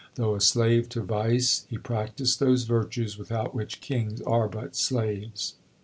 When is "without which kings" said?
3.19-4.19